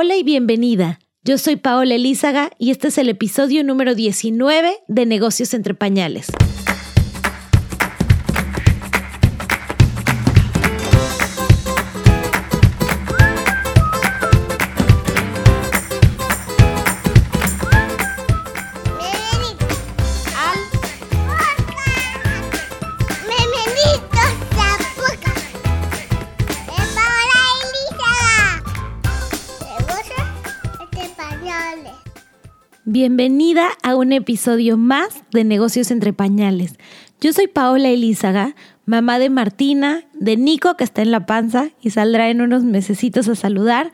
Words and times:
Hola 0.00 0.14
y 0.14 0.22
bienvenida. 0.22 1.00
Yo 1.24 1.38
soy 1.38 1.56
Paola 1.56 1.96
Elízaga 1.96 2.52
y 2.56 2.70
este 2.70 2.86
es 2.86 2.98
el 2.98 3.08
episodio 3.08 3.64
número 3.64 3.96
19 3.96 4.76
de 4.86 5.06
Negocios 5.06 5.54
entre 5.54 5.74
Pañales. 5.74 6.28
Bienvenida 32.90 33.68
a 33.82 33.96
un 33.96 34.14
episodio 34.14 34.78
más 34.78 35.22
de 35.30 35.44
Negocios 35.44 35.90
entre 35.90 36.14
Pañales. 36.14 36.76
Yo 37.20 37.34
soy 37.34 37.46
Paola 37.46 37.90
Elízaga, 37.90 38.56
mamá 38.86 39.18
de 39.18 39.28
Martina, 39.28 40.06
de 40.14 40.38
Nico 40.38 40.74
que 40.74 40.84
está 40.84 41.02
en 41.02 41.10
la 41.10 41.26
panza 41.26 41.68
y 41.82 41.90
saldrá 41.90 42.30
en 42.30 42.40
unos 42.40 42.64
mesecitos 42.64 43.28
a 43.28 43.34
saludar. 43.34 43.92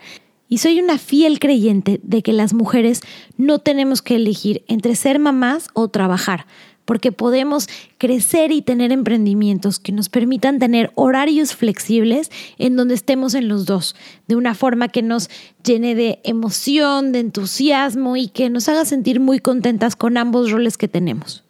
Y 0.48 0.58
soy 0.58 0.78
una 0.78 0.98
fiel 0.98 1.40
creyente 1.40 1.98
de 2.04 2.22
que 2.22 2.32
las 2.32 2.54
mujeres 2.54 3.00
no 3.36 3.58
tenemos 3.58 4.00
que 4.00 4.14
elegir 4.14 4.62
entre 4.68 4.94
ser 4.94 5.18
mamás 5.18 5.70
o 5.74 5.88
trabajar 5.88 6.46
porque 6.84 7.12
podemos 7.12 7.68
crecer 7.98 8.52
y 8.52 8.62
tener 8.62 8.92
emprendimientos 8.92 9.78
que 9.78 9.92
nos 9.92 10.08
permitan 10.08 10.58
tener 10.58 10.90
horarios 10.94 11.54
flexibles 11.54 12.30
en 12.58 12.76
donde 12.76 12.94
estemos 12.94 13.34
en 13.34 13.48
los 13.48 13.66
dos, 13.66 13.94
de 14.26 14.36
una 14.36 14.54
forma 14.54 14.88
que 14.88 15.02
nos 15.02 15.30
llene 15.64 15.94
de 15.94 16.20
emoción, 16.24 17.12
de 17.12 17.20
entusiasmo 17.20 18.16
y 18.16 18.28
que 18.28 18.50
nos 18.50 18.68
haga 18.68 18.84
sentir 18.84 19.20
muy 19.20 19.38
contentas 19.38 19.96
con 19.96 20.16
ambos 20.16 20.50
roles 20.50 20.76
que 20.76 20.88
tenemos. 20.88 21.43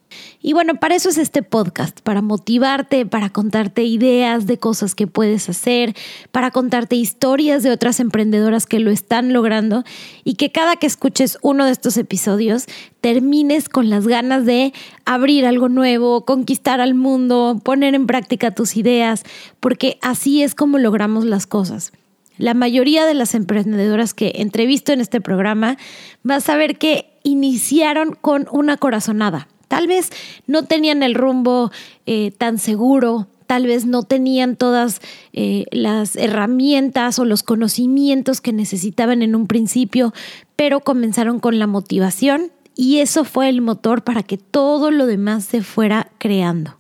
Y 0.46 0.52
bueno, 0.52 0.74
para 0.74 0.94
eso 0.94 1.08
es 1.08 1.16
este 1.16 1.42
podcast, 1.42 2.02
para 2.02 2.20
motivarte, 2.20 3.06
para 3.06 3.30
contarte 3.30 3.82
ideas 3.84 4.46
de 4.46 4.58
cosas 4.58 4.94
que 4.94 5.06
puedes 5.06 5.48
hacer, 5.48 5.94
para 6.32 6.50
contarte 6.50 6.96
historias 6.96 7.62
de 7.62 7.70
otras 7.70 7.98
emprendedoras 7.98 8.66
que 8.66 8.78
lo 8.78 8.90
están 8.90 9.32
logrando 9.32 9.84
y 10.22 10.34
que 10.34 10.52
cada 10.52 10.76
que 10.76 10.86
escuches 10.86 11.38
uno 11.40 11.64
de 11.64 11.72
estos 11.72 11.96
episodios 11.96 12.66
termines 13.00 13.70
con 13.70 13.88
las 13.88 14.06
ganas 14.06 14.44
de 14.44 14.74
abrir 15.06 15.46
algo 15.46 15.70
nuevo, 15.70 16.26
conquistar 16.26 16.78
al 16.78 16.94
mundo, 16.94 17.58
poner 17.64 17.94
en 17.94 18.06
práctica 18.06 18.50
tus 18.50 18.76
ideas, 18.76 19.22
porque 19.60 19.96
así 20.02 20.42
es 20.42 20.54
como 20.54 20.76
logramos 20.76 21.24
las 21.24 21.46
cosas. 21.46 21.90
La 22.36 22.52
mayoría 22.52 23.06
de 23.06 23.14
las 23.14 23.34
emprendedoras 23.34 24.12
que 24.12 24.32
entrevisto 24.34 24.92
en 24.92 25.00
este 25.00 25.22
programa 25.22 25.78
vas 26.22 26.50
a 26.50 26.56
ver 26.56 26.76
que 26.76 27.06
iniciaron 27.22 28.14
con 28.20 28.46
una 28.50 28.76
corazonada 28.76 29.48
Tal 29.74 29.88
vez 29.88 30.10
no 30.46 30.62
tenían 30.62 31.02
el 31.02 31.16
rumbo 31.16 31.72
eh, 32.06 32.30
tan 32.30 32.58
seguro, 32.58 33.26
tal 33.48 33.66
vez 33.66 33.86
no 33.86 34.04
tenían 34.04 34.54
todas 34.54 35.00
eh, 35.32 35.64
las 35.72 36.14
herramientas 36.14 37.18
o 37.18 37.24
los 37.24 37.42
conocimientos 37.42 38.40
que 38.40 38.52
necesitaban 38.52 39.20
en 39.20 39.34
un 39.34 39.48
principio, 39.48 40.14
pero 40.54 40.78
comenzaron 40.78 41.40
con 41.40 41.58
la 41.58 41.66
motivación 41.66 42.52
y 42.76 42.98
eso 42.98 43.24
fue 43.24 43.48
el 43.48 43.62
motor 43.62 44.04
para 44.04 44.22
que 44.22 44.38
todo 44.38 44.92
lo 44.92 45.06
demás 45.06 45.44
se 45.44 45.60
fuera 45.60 46.08
creando. 46.18 46.78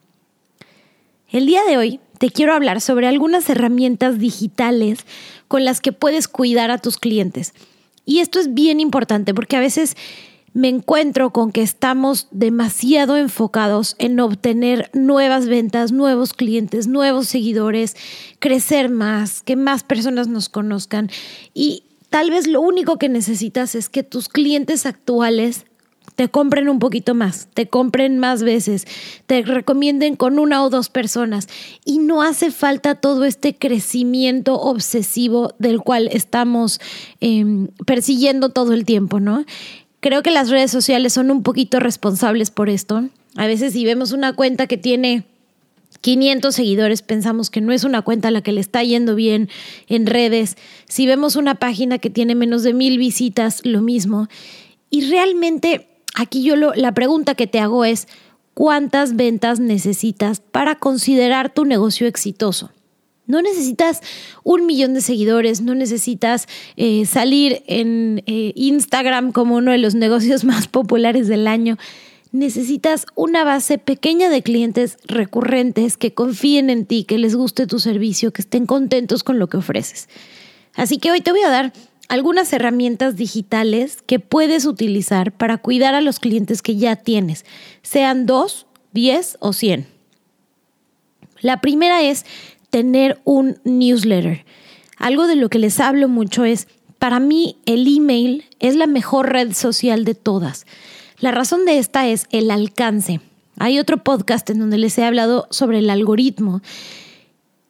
El 1.28 1.46
día 1.46 1.62
de 1.68 1.78
hoy 1.78 2.00
te 2.18 2.30
quiero 2.30 2.54
hablar 2.54 2.80
sobre 2.80 3.08
algunas 3.08 3.50
herramientas 3.50 4.20
digitales 4.20 5.00
con 5.48 5.64
las 5.64 5.80
que 5.80 5.90
puedes 5.90 6.28
cuidar 6.28 6.70
a 6.70 6.78
tus 6.78 6.98
clientes. 6.98 7.54
Y 8.06 8.20
esto 8.20 8.38
es 8.38 8.54
bien 8.54 8.78
importante 8.78 9.34
porque 9.34 9.56
a 9.56 9.60
veces 9.60 9.96
me 10.54 10.68
encuentro 10.68 11.30
con 11.30 11.50
que 11.50 11.62
estamos 11.62 12.28
demasiado 12.30 13.16
enfocados 13.16 13.96
en 13.98 14.18
obtener 14.20 14.88
nuevas 14.94 15.46
ventas, 15.46 15.90
nuevos 15.90 16.32
clientes, 16.32 16.86
nuevos 16.86 17.26
seguidores, 17.26 17.96
crecer 18.38 18.88
más, 18.88 19.42
que 19.42 19.56
más 19.56 19.82
personas 19.82 20.28
nos 20.28 20.48
conozcan 20.48 21.10
y 21.52 21.82
tal 22.08 22.30
vez 22.30 22.46
lo 22.46 22.60
único 22.60 22.98
que 22.98 23.08
necesitas 23.08 23.74
es 23.74 23.88
que 23.88 24.04
tus 24.04 24.28
clientes 24.28 24.86
actuales 24.86 25.66
te 26.14 26.28
compren 26.28 26.68
un 26.68 26.78
poquito 26.78 27.14
más, 27.14 27.48
te 27.54 27.66
compren 27.66 28.18
más 28.18 28.44
veces, 28.44 28.86
te 29.26 29.42
recomienden 29.42 30.14
con 30.14 30.38
una 30.38 30.62
o 30.62 30.70
dos 30.70 30.88
personas 30.88 31.48
y 31.84 31.98
no 31.98 32.22
hace 32.22 32.52
falta 32.52 32.94
todo 32.94 33.24
este 33.24 33.56
crecimiento 33.56 34.54
obsesivo 34.54 35.54
del 35.58 35.80
cual 35.80 36.08
estamos 36.12 36.80
em, 37.20 37.66
persiguiendo 37.84 38.50
todo 38.50 38.74
el 38.74 38.84
tiempo, 38.84 39.18
¿no? 39.18 39.44
Creo 40.04 40.22
que 40.22 40.30
las 40.30 40.50
redes 40.50 40.70
sociales 40.70 41.14
son 41.14 41.30
un 41.30 41.42
poquito 41.42 41.80
responsables 41.80 42.50
por 42.50 42.68
esto. 42.68 43.08
A 43.36 43.46
veces 43.46 43.72
si 43.72 43.86
vemos 43.86 44.12
una 44.12 44.34
cuenta 44.34 44.66
que 44.66 44.76
tiene 44.76 45.24
500 46.02 46.54
seguidores, 46.54 47.00
pensamos 47.00 47.48
que 47.48 47.62
no 47.62 47.72
es 47.72 47.84
una 47.84 48.02
cuenta 48.02 48.28
a 48.28 48.30
la 48.30 48.42
que 48.42 48.52
le 48.52 48.60
está 48.60 48.82
yendo 48.82 49.14
bien 49.14 49.48
en 49.88 50.04
redes. 50.04 50.58
Si 50.86 51.06
vemos 51.06 51.36
una 51.36 51.54
página 51.54 51.96
que 51.96 52.10
tiene 52.10 52.34
menos 52.34 52.62
de 52.64 52.74
mil 52.74 52.98
visitas, 52.98 53.64
lo 53.64 53.80
mismo. 53.80 54.28
Y 54.90 55.08
realmente 55.08 55.88
aquí 56.14 56.42
yo 56.42 56.54
lo, 56.56 56.74
la 56.74 56.92
pregunta 56.92 57.34
que 57.34 57.46
te 57.46 57.58
hago 57.58 57.86
es, 57.86 58.06
¿cuántas 58.52 59.16
ventas 59.16 59.58
necesitas 59.58 60.40
para 60.40 60.74
considerar 60.74 61.54
tu 61.54 61.64
negocio 61.64 62.06
exitoso? 62.06 62.72
No 63.26 63.40
necesitas 63.40 64.00
un 64.42 64.66
millón 64.66 64.94
de 64.94 65.00
seguidores, 65.00 65.62
no 65.62 65.74
necesitas 65.74 66.46
eh, 66.76 67.06
salir 67.06 67.62
en 67.66 68.22
eh, 68.26 68.52
Instagram 68.54 69.32
como 69.32 69.56
uno 69.56 69.72
de 69.72 69.78
los 69.78 69.94
negocios 69.94 70.44
más 70.44 70.68
populares 70.68 71.28
del 71.28 71.46
año. 71.46 71.78
Necesitas 72.32 73.06
una 73.14 73.44
base 73.44 73.78
pequeña 73.78 74.28
de 74.28 74.42
clientes 74.42 74.98
recurrentes 75.06 75.96
que 75.96 76.12
confíen 76.12 76.68
en 76.68 76.84
ti, 76.84 77.04
que 77.04 77.16
les 77.16 77.36
guste 77.36 77.66
tu 77.66 77.78
servicio, 77.78 78.32
que 78.32 78.42
estén 78.42 78.66
contentos 78.66 79.22
con 79.22 79.38
lo 79.38 79.48
que 79.48 79.56
ofreces. 79.56 80.08
Así 80.74 80.98
que 80.98 81.12
hoy 81.12 81.20
te 81.20 81.30
voy 81.30 81.42
a 81.42 81.50
dar 81.50 81.72
algunas 82.08 82.52
herramientas 82.52 83.16
digitales 83.16 84.02
que 84.02 84.18
puedes 84.18 84.66
utilizar 84.66 85.32
para 85.32 85.58
cuidar 85.58 85.94
a 85.94 86.00
los 86.00 86.18
clientes 86.18 86.60
que 86.60 86.76
ya 86.76 86.96
tienes, 86.96 87.44
sean 87.82 88.26
dos, 88.26 88.66
diez 88.92 89.36
o 89.40 89.52
cien. 89.52 89.86
La 91.40 91.60
primera 91.60 92.02
es 92.02 92.24
tener 92.74 93.20
un 93.22 93.60
newsletter. 93.62 94.44
Algo 94.96 95.28
de 95.28 95.36
lo 95.36 95.48
que 95.48 95.60
les 95.60 95.78
hablo 95.78 96.08
mucho 96.08 96.44
es, 96.44 96.66
para 96.98 97.20
mí 97.20 97.56
el 97.66 97.86
email 97.86 98.46
es 98.58 98.74
la 98.74 98.88
mejor 98.88 99.32
red 99.32 99.52
social 99.52 100.04
de 100.04 100.16
todas. 100.16 100.66
La 101.20 101.30
razón 101.30 101.66
de 101.66 101.78
esta 101.78 102.08
es 102.08 102.26
el 102.32 102.50
alcance. 102.50 103.20
Hay 103.60 103.78
otro 103.78 103.98
podcast 104.02 104.50
en 104.50 104.58
donde 104.58 104.78
les 104.78 104.98
he 104.98 105.04
hablado 105.04 105.46
sobre 105.50 105.78
el 105.78 105.88
algoritmo. 105.88 106.62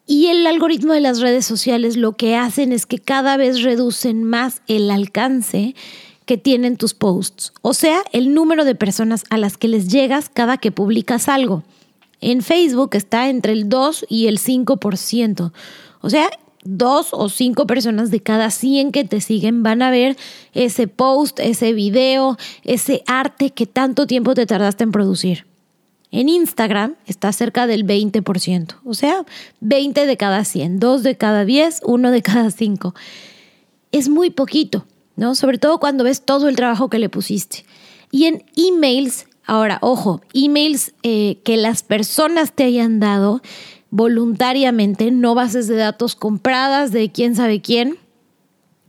Y 0.06 0.28
el 0.28 0.46
algoritmo 0.46 0.94
de 0.94 1.02
las 1.02 1.20
redes 1.20 1.44
sociales 1.44 1.98
lo 1.98 2.12
que 2.12 2.36
hacen 2.36 2.72
es 2.72 2.86
que 2.86 2.98
cada 2.98 3.36
vez 3.36 3.60
reducen 3.60 4.24
más 4.24 4.62
el 4.68 4.90
alcance 4.90 5.74
que 6.24 6.38
tienen 6.38 6.78
tus 6.78 6.94
posts, 6.94 7.52
o 7.60 7.74
sea, 7.74 8.00
el 8.12 8.32
número 8.32 8.64
de 8.64 8.74
personas 8.74 9.24
a 9.28 9.36
las 9.36 9.58
que 9.58 9.68
les 9.68 9.88
llegas 9.88 10.30
cada 10.32 10.56
que 10.56 10.72
publicas 10.72 11.28
algo. 11.28 11.62
En 12.20 12.42
Facebook 12.42 12.90
está 12.94 13.28
entre 13.28 13.52
el 13.52 13.68
2 13.68 14.06
y 14.08 14.26
el 14.26 14.38
5%. 14.38 15.52
O 16.00 16.10
sea, 16.10 16.30
dos 16.64 17.08
o 17.12 17.28
cinco 17.28 17.66
personas 17.66 18.10
de 18.10 18.20
cada 18.20 18.50
100 18.50 18.90
que 18.90 19.04
te 19.04 19.20
siguen 19.20 19.62
van 19.62 19.82
a 19.82 19.90
ver 19.90 20.16
ese 20.54 20.88
post, 20.88 21.38
ese 21.40 21.72
video, 21.72 22.36
ese 22.64 23.02
arte 23.06 23.50
que 23.50 23.66
tanto 23.66 24.06
tiempo 24.06 24.34
te 24.34 24.46
tardaste 24.46 24.84
en 24.84 24.92
producir. 24.92 25.46
En 26.10 26.28
Instagram 26.28 26.94
está 27.06 27.32
cerca 27.32 27.66
del 27.66 27.84
20%, 27.84 28.76
o 28.84 28.94
sea, 28.94 29.24
20 29.60 30.06
de 30.06 30.16
cada 30.16 30.44
100, 30.44 30.78
2 30.78 31.02
de 31.02 31.16
cada 31.16 31.44
10, 31.44 31.80
1 31.84 32.10
de 32.10 32.22
cada 32.22 32.50
5. 32.50 32.94
Es 33.90 34.08
muy 34.08 34.30
poquito, 34.30 34.86
¿no? 35.16 35.34
Sobre 35.34 35.58
todo 35.58 35.80
cuando 35.80 36.04
ves 36.04 36.22
todo 36.24 36.48
el 36.48 36.56
trabajo 36.56 36.88
que 36.88 36.98
le 36.98 37.08
pusiste. 37.08 37.64
Y 38.10 38.26
en 38.26 38.44
emails 38.56 39.26
Ahora, 39.46 39.78
ojo, 39.82 40.22
emails 40.32 40.94
eh, 41.02 41.38
que 41.44 41.56
las 41.56 41.82
personas 41.82 42.52
te 42.52 42.64
hayan 42.64 42.98
dado 42.98 43.42
voluntariamente, 43.90 45.10
no 45.10 45.34
bases 45.34 45.68
de 45.68 45.76
datos 45.76 46.16
compradas 46.16 46.90
de 46.90 47.12
quién 47.12 47.36
sabe 47.36 47.60
quién. 47.60 47.98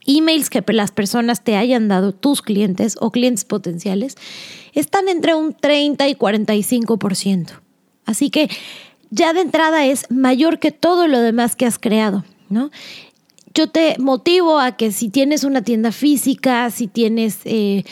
Emails 0.08 0.50
que 0.50 0.64
las 0.68 0.92
personas 0.92 1.44
te 1.44 1.58
hayan 1.58 1.88
dado, 1.88 2.14
tus 2.14 2.42
clientes 2.42 2.96
o 3.00 3.12
clientes 3.12 3.44
potenciales, 3.44 4.16
están 4.74 5.10
entre 5.10 5.36
un 5.36 5.54
30 5.54 6.08
y 6.08 6.16
45%. 6.16 7.50
Así 8.06 8.30
que 8.30 8.50
ya 9.10 9.34
de 9.34 9.42
entrada 9.42 9.86
es 9.86 10.10
mayor 10.10 10.60
que 10.60 10.72
todo 10.72 11.08
lo 11.08 11.20
demás 11.20 11.56
que 11.56 11.66
has 11.66 11.80
creado, 11.80 12.24
¿no? 12.50 12.72
Yo 13.54 13.70
te 13.70 13.96
motivo 14.00 14.60
a 14.60 14.76
que 14.76 14.92
si 14.92 15.10
tienes 15.10 15.44
una 15.44 15.62
tienda 15.62 15.92
física, 15.92 16.70
si 16.72 16.88
tienes 16.88 17.40
eh, 17.46 17.86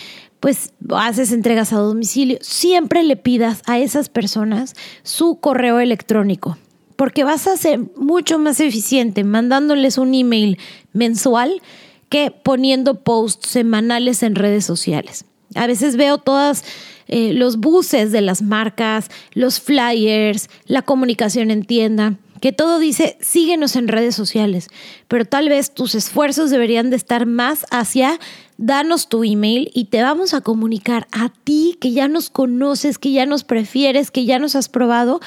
pues 0.44 0.74
haces 0.90 1.32
entregas 1.32 1.72
a 1.72 1.78
domicilio, 1.78 2.38
siempre 2.42 3.02
le 3.02 3.16
pidas 3.16 3.62
a 3.66 3.80
esas 3.80 4.10
personas 4.10 4.74
su 5.02 5.40
correo 5.40 5.80
electrónico, 5.80 6.58
porque 6.98 7.24
vas 7.24 7.48
a 7.48 7.56
ser 7.56 7.80
mucho 7.96 8.40
más 8.40 8.60
eficiente 8.60 9.24
mandándoles 9.24 9.98
un 9.98 10.14
email 10.14 10.58
mensual 10.92 11.62
que 12.10 12.30
poniendo 12.30 12.96
posts 13.06 13.48
semanales 13.52 14.22
en 14.22 14.36
redes 14.36 14.66
sociales. 14.66 15.24
A 15.56 15.66
veces 15.66 15.96
veo 15.96 16.18
todos 16.18 16.66
eh, 17.08 17.32
los 17.32 17.56
buses 17.56 18.12
de 18.12 18.20
las 18.20 18.42
marcas, 18.42 19.10
los 19.32 19.62
flyers, 19.62 20.50
la 20.66 20.82
comunicación 20.82 21.52
en 21.52 21.64
tienda, 21.64 22.18
que 22.42 22.52
todo 22.52 22.80
dice 22.80 23.18
síguenos 23.22 23.78
en 23.78 23.88
redes 23.88 24.14
sociales, 24.14 24.68
pero 25.08 25.24
tal 25.24 25.48
vez 25.48 25.74
tus 25.74 25.96
esfuerzos 25.96 26.50
deberían 26.50 26.90
de 26.90 26.98
estar 26.98 27.26
más 27.26 27.66
hacia 27.72 28.20
danos 28.58 29.10
tu 29.10 29.24
email 29.24 29.72
y 29.74 29.86
te 29.86 30.02
vamos 30.02 30.34
a 30.34 30.42
comunicar 30.42 31.08
a 31.12 31.30
ti 31.30 31.78
que 31.80 31.92
ya 31.92 32.08
nos 32.08 32.30
conoces, 32.30 32.98
que 32.98 33.12
ya 33.12 33.26
nos 33.26 33.44
prefieres, 33.44 34.12
que 34.12 34.26
ya 34.26 34.40
nos 34.40 34.56
has 34.56 34.70
probado, 34.70 35.20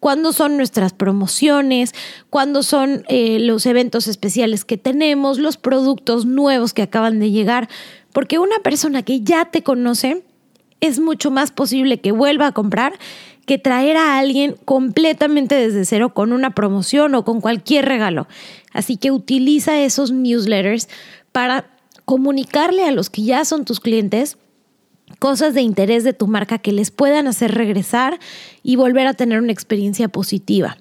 cuándo 0.00 0.32
son 0.32 0.56
nuestras 0.56 0.92
promociones, 0.92 1.94
cuándo 2.30 2.62
son 2.62 3.04
eh, 3.08 3.38
los 3.40 3.66
eventos 3.66 4.06
especiales 4.06 4.64
que 4.64 4.76
tenemos, 4.76 5.38
los 5.38 5.56
productos 5.56 6.26
nuevos 6.26 6.74
que 6.74 6.82
acaban 6.82 7.18
de 7.18 7.30
llegar, 7.30 7.68
porque 8.12 8.38
una 8.38 8.58
persona 8.62 9.02
que 9.02 9.22
ya 9.22 9.46
te 9.46 9.62
conoce 9.62 10.22
es 10.80 11.00
mucho 11.00 11.30
más 11.30 11.50
posible 11.50 12.00
que 12.00 12.12
vuelva 12.12 12.48
a 12.48 12.52
comprar 12.52 12.98
que 13.46 13.58
traer 13.58 13.96
a 13.96 14.18
alguien 14.18 14.56
completamente 14.64 15.54
desde 15.54 15.84
cero 15.84 16.14
con 16.14 16.32
una 16.32 16.54
promoción 16.54 17.14
o 17.14 17.24
con 17.24 17.40
cualquier 17.40 17.84
regalo. 17.84 18.26
Así 18.72 18.96
que 18.96 19.10
utiliza 19.10 19.80
esos 19.80 20.12
newsletters 20.12 20.88
para 21.32 21.73
comunicarle 22.04 22.84
a 22.84 22.92
los 22.92 23.10
que 23.10 23.22
ya 23.22 23.44
son 23.44 23.64
tus 23.64 23.80
clientes 23.80 24.36
cosas 25.18 25.54
de 25.54 25.62
interés 25.62 26.04
de 26.04 26.12
tu 26.12 26.26
marca 26.26 26.58
que 26.58 26.72
les 26.72 26.90
puedan 26.90 27.26
hacer 27.26 27.54
regresar 27.54 28.18
y 28.62 28.76
volver 28.76 29.06
a 29.06 29.14
tener 29.14 29.40
una 29.40 29.52
experiencia 29.52 30.08
positiva. 30.08 30.76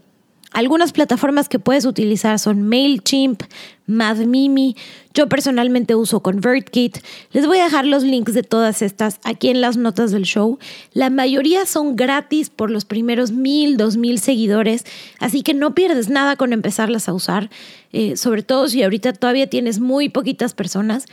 Algunas 0.53 0.91
plataformas 0.91 1.49
que 1.49 1.57
puedes 1.57 1.83
utilizar 1.83 2.37
son 2.37 2.61
MailChimp, 2.61 3.41
MadMimi. 3.87 4.75
Yo 5.15 5.27
personalmente 5.27 5.95
uso 5.95 6.19
ConvertKit. 6.21 6.99
Les 7.31 7.47
voy 7.47 7.57
a 7.57 7.63
dejar 7.63 7.87
los 7.87 8.03
links 8.03 8.35
de 8.35 8.43
todas 8.43 8.83
estas 8.83 9.19
aquí 9.23 9.49
en 9.49 9.61
las 9.61 9.77
notas 9.77 10.11
del 10.11 10.25
show. 10.25 10.59
La 10.93 11.09
mayoría 11.09 11.65
son 11.65 11.95
gratis 11.95 12.51
por 12.51 12.69
los 12.69 12.85
primeros 12.85 13.31
mil, 13.31 13.77
dos 13.77 13.97
mil 13.97 14.19
seguidores, 14.19 14.85
así 15.19 15.41
que 15.41 15.55
no 15.55 15.73
pierdes 15.73 16.09
nada 16.09 16.35
con 16.35 16.53
empezarlas 16.53 17.09
a 17.09 17.13
usar, 17.13 17.49
eh, 17.91 18.15
sobre 18.15 18.43
todo 18.43 18.67
si 18.67 18.83
ahorita 18.83 19.13
todavía 19.13 19.49
tienes 19.49 19.79
muy 19.79 20.09
poquitas 20.09 20.53
personas. 20.53 21.07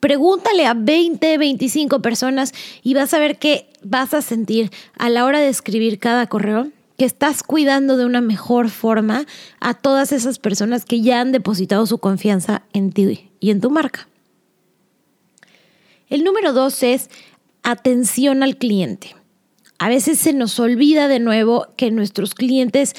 Pregúntale 0.00 0.66
a 0.66 0.74
20, 0.74 1.38
25 1.38 2.02
personas 2.02 2.52
y 2.82 2.94
vas 2.94 3.14
a 3.14 3.20
ver 3.20 3.38
qué 3.38 3.68
vas 3.84 4.14
a 4.14 4.22
sentir 4.22 4.70
a 4.96 5.10
la 5.10 5.24
hora 5.24 5.38
de 5.38 5.48
escribir 5.48 6.00
cada 6.00 6.26
correo 6.26 6.68
que 6.98 7.04
estás 7.04 7.44
cuidando 7.44 7.96
de 7.96 8.04
una 8.04 8.20
mejor 8.20 8.68
forma 8.68 9.24
a 9.60 9.72
todas 9.72 10.12
esas 10.12 10.38
personas 10.38 10.84
que 10.84 11.00
ya 11.00 11.20
han 11.20 11.32
depositado 11.32 11.86
su 11.86 11.98
confianza 11.98 12.62
en 12.72 12.92
ti 12.92 13.30
y 13.38 13.50
en 13.50 13.60
tu 13.60 13.70
marca. 13.70 14.08
El 16.08 16.24
número 16.24 16.52
dos 16.52 16.82
es 16.82 17.08
atención 17.62 18.42
al 18.42 18.56
cliente. 18.56 19.14
A 19.78 19.88
veces 19.88 20.18
se 20.18 20.32
nos 20.32 20.58
olvida 20.58 21.06
de 21.06 21.20
nuevo 21.20 21.68
que 21.76 21.92
nuestros 21.92 22.34
clientes 22.34 22.94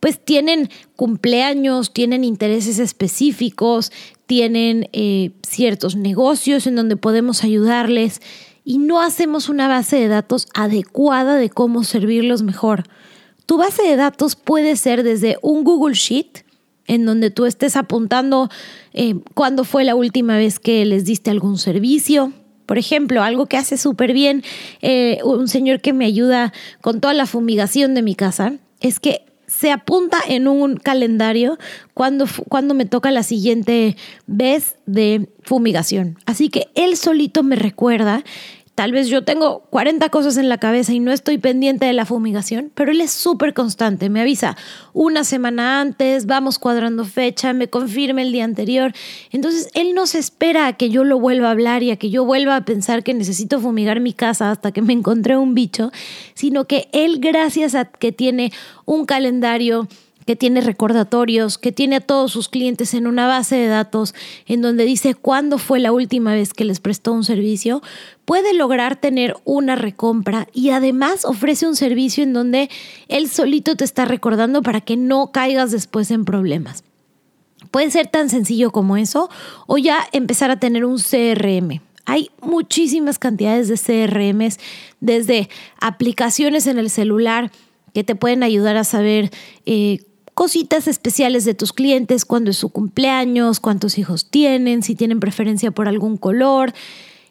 pues 0.00 0.18
tienen 0.18 0.70
cumpleaños, 0.96 1.92
tienen 1.92 2.24
intereses 2.24 2.78
específicos, 2.78 3.92
tienen 4.26 4.88
eh, 4.92 5.30
ciertos 5.46 5.94
negocios 5.94 6.66
en 6.66 6.74
donde 6.74 6.96
podemos 6.96 7.44
ayudarles 7.44 8.22
y 8.64 8.78
no 8.78 9.02
hacemos 9.02 9.50
una 9.50 9.68
base 9.68 9.96
de 9.96 10.08
datos 10.08 10.48
adecuada 10.54 11.36
de 11.36 11.50
cómo 11.50 11.84
servirlos 11.84 12.42
mejor. 12.42 12.84
Tu 13.46 13.56
base 13.56 13.82
de 13.82 13.96
datos 13.96 14.36
puede 14.36 14.76
ser 14.76 15.02
desde 15.02 15.36
un 15.42 15.64
Google 15.64 15.94
Sheet, 15.94 16.44
en 16.86 17.06
donde 17.06 17.30
tú 17.30 17.46
estés 17.46 17.76
apuntando 17.76 18.48
eh, 18.92 19.14
cuándo 19.34 19.64
fue 19.64 19.84
la 19.84 19.94
última 19.94 20.36
vez 20.36 20.58
que 20.58 20.84
les 20.84 21.04
diste 21.04 21.30
algún 21.30 21.58
servicio. 21.58 22.32
Por 22.66 22.78
ejemplo, 22.78 23.22
algo 23.22 23.46
que 23.46 23.56
hace 23.56 23.76
súper 23.76 24.12
bien 24.12 24.42
eh, 24.80 25.18
un 25.24 25.48
señor 25.48 25.80
que 25.80 25.92
me 25.92 26.06
ayuda 26.06 26.52
con 26.80 27.00
toda 27.00 27.14
la 27.14 27.26
fumigación 27.26 27.94
de 27.94 28.02
mi 28.02 28.14
casa 28.14 28.54
es 28.80 29.00
que 29.00 29.24
se 29.46 29.70
apunta 29.70 30.18
en 30.26 30.48
un 30.48 30.76
calendario 30.76 31.58
cuando, 31.94 32.26
me 32.74 32.86
toca 32.86 33.10
la 33.10 33.22
siguiente 33.22 33.96
vez 34.26 34.76
de 34.86 35.28
fumigación. 35.42 36.18
Así 36.24 36.48
que 36.48 36.68
él 36.74 36.96
solito 36.96 37.42
me 37.42 37.56
recuerda 37.56 38.24
Tal 38.74 38.92
vez 38.92 39.08
yo 39.08 39.22
tengo 39.22 39.60
40 39.68 40.08
cosas 40.08 40.38
en 40.38 40.48
la 40.48 40.56
cabeza 40.56 40.94
y 40.94 41.00
no 41.00 41.12
estoy 41.12 41.36
pendiente 41.36 41.84
de 41.84 41.92
la 41.92 42.06
fumigación, 42.06 42.72
pero 42.74 42.90
él 42.90 43.02
es 43.02 43.10
súper 43.10 43.52
constante. 43.52 44.08
Me 44.08 44.22
avisa 44.22 44.56
una 44.94 45.24
semana 45.24 45.82
antes, 45.82 46.24
vamos 46.24 46.58
cuadrando 46.58 47.04
fecha, 47.04 47.52
me 47.52 47.68
confirma 47.68 48.22
el 48.22 48.32
día 48.32 48.44
anterior. 48.44 48.94
Entonces, 49.30 49.68
él 49.74 49.94
no 49.94 50.06
se 50.06 50.18
espera 50.18 50.66
a 50.66 50.72
que 50.72 50.88
yo 50.88 51.04
lo 51.04 51.20
vuelva 51.20 51.48
a 51.48 51.50
hablar 51.50 51.82
y 51.82 51.90
a 51.90 51.96
que 51.96 52.08
yo 52.08 52.24
vuelva 52.24 52.56
a 52.56 52.64
pensar 52.64 53.02
que 53.02 53.12
necesito 53.12 53.60
fumigar 53.60 54.00
mi 54.00 54.14
casa 54.14 54.50
hasta 54.50 54.72
que 54.72 54.80
me 54.80 54.94
encontré 54.94 55.36
un 55.36 55.54
bicho, 55.54 55.92
sino 56.32 56.64
que 56.64 56.88
él, 56.92 57.18
gracias 57.20 57.74
a 57.74 57.84
que 57.84 58.10
tiene 58.10 58.52
un 58.86 59.04
calendario, 59.04 59.86
que 60.26 60.36
tiene 60.36 60.60
recordatorios, 60.60 61.58
que 61.58 61.72
tiene 61.72 61.96
a 61.96 62.00
todos 62.00 62.32
sus 62.32 62.48
clientes 62.48 62.94
en 62.94 63.06
una 63.06 63.26
base 63.26 63.56
de 63.56 63.66
datos 63.66 64.14
en 64.46 64.62
donde 64.62 64.84
dice 64.84 65.14
cuándo 65.14 65.58
fue 65.58 65.80
la 65.80 65.92
última 65.92 66.32
vez 66.32 66.54
que 66.54 66.64
les 66.64 66.80
prestó 66.80 67.12
un 67.12 67.24
servicio, 67.24 67.82
puede 68.24 68.54
lograr 68.54 68.96
tener 68.96 69.36
una 69.44 69.76
recompra 69.76 70.48
y 70.52 70.70
además 70.70 71.24
ofrece 71.24 71.66
un 71.66 71.76
servicio 71.76 72.22
en 72.22 72.32
donde 72.32 72.70
él 73.08 73.28
solito 73.28 73.76
te 73.76 73.84
está 73.84 74.04
recordando 74.04 74.62
para 74.62 74.80
que 74.80 74.96
no 74.96 75.32
caigas 75.32 75.70
después 75.70 76.10
en 76.10 76.24
problemas. 76.24 76.84
Puede 77.70 77.90
ser 77.90 78.06
tan 78.06 78.28
sencillo 78.28 78.70
como 78.70 78.96
eso 78.96 79.30
o 79.66 79.78
ya 79.78 80.06
empezar 80.12 80.50
a 80.50 80.58
tener 80.58 80.84
un 80.84 80.98
CRM. 80.98 81.80
Hay 82.04 82.30
muchísimas 82.40 83.18
cantidades 83.18 83.68
de 83.68 83.78
CRMs, 83.78 84.58
desde 85.00 85.48
aplicaciones 85.80 86.66
en 86.66 86.78
el 86.78 86.90
celular 86.90 87.52
que 87.94 88.04
te 88.04 88.14
pueden 88.14 88.42
ayudar 88.42 88.76
a 88.76 88.84
saber 88.84 89.30
eh, 89.66 90.00
cositas 90.34 90.88
especiales 90.88 91.44
de 91.44 91.54
tus 91.54 91.72
clientes, 91.72 92.24
cuándo 92.24 92.50
es 92.50 92.56
su 92.56 92.70
cumpleaños, 92.70 93.60
cuántos 93.60 93.98
hijos 93.98 94.30
tienen, 94.30 94.82
si 94.82 94.94
tienen 94.94 95.20
preferencia 95.20 95.70
por 95.70 95.88
algún 95.88 96.16
color. 96.16 96.72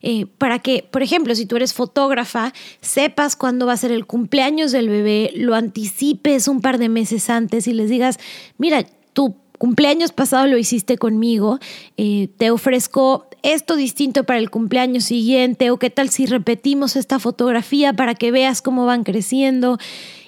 Eh, 0.04 0.26
para 0.38 0.60
que, 0.60 0.88
por 0.90 1.04
ejemplo, 1.04 1.36
si 1.36 1.46
tú 1.46 1.56
eres 1.56 1.74
fotógrafa, 1.74 2.54
sepas 2.82 3.36
cuándo 3.36 3.68
va 3.68 3.74
a 3.74 3.78
ser 3.78 3.92
el 3.92 4.06
cumpleaños 4.06 4.72
del 4.72 4.90
bebé, 4.90 5.32
lo 5.36 5.54
anticipes 5.54 6.48
un 6.48 6.62
par 6.62 6.80
de 6.80 6.90
meses 6.90 7.30
antes 7.30 7.68
y 7.68 7.74
les 7.74 7.90
digas, 7.90 8.20
mira, 8.58 8.84
tu 9.14 9.36
cumpleaños 9.60 10.12
pasado 10.12 10.48
lo 10.48 10.58
hiciste 10.58 10.98
conmigo, 10.98 11.60
eh, 11.98 12.30
te 12.38 12.50
ofrezco 12.50 13.28
esto 13.44 13.76
distinto 13.76 14.24
para 14.24 14.40
el 14.40 14.50
cumpleaños 14.50 15.04
siguiente 15.04 15.70
o 15.70 15.78
qué 15.78 15.92
tal 15.92 16.10
si 16.10 16.26
repetimos 16.26 16.96
esta 16.96 17.20
fotografía 17.20 17.94
para 17.94 18.16
que 18.16 18.32
veas 18.32 18.64
cómo 18.64 18.88
van 18.88 19.04
creciendo 19.04 19.78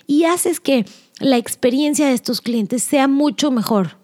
y 0.05 0.25
haces 0.25 0.59
que 0.59 0.85
la 1.23 1.37
experiencia 1.37 2.07
de 2.07 2.13
estos 2.13 2.41
clientes 2.41 2.83
sea 2.83 3.07
mucho 3.07 3.49
mejor. 3.49 3.97